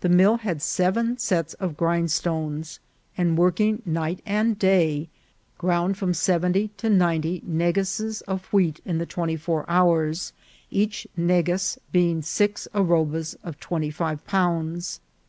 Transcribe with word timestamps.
The 0.00 0.08
mill 0.08 0.36
had 0.36 0.62
seven 0.62 1.18
sets 1.18 1.54
of 1.54 1.76
grindstones, 1.76 2.78
and 3.18 3.36
working 3.36 3.82
night 3.84 4.22
and 4.24 4.56
day, 4.56 5.08
ground 5.58 5.98
from 5.98 6.14
seventy 6.14 6.68
to 6.76 6.88
ninety 6.88 7.40
negases 7.40 8.22
of 8.28 8.44
wheat 8.52 8.80
in 8.84 8.98
the 8.98 9.06
twenty 9.06 9.34
four 9.34 9.64
hours, 9.68 10.32
each 10.70 11.08
negas 11.18 11.78
being 11.90 12.22
six 12.22 12.68
arobas 12.76 13.34
of 13.42 13.58
twenty 13.58 13.90
five 13.90 14.24
pounds. 14.24 15.00